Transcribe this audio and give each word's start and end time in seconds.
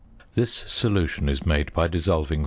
~ 0.21 0.33
This 0.33 0.51
solution 0.51 1.29
is 1.29 1.45
made 1.45 1.71
by 1.73 1.87
dissolving 1.87 2.39
5. 2.39 2.39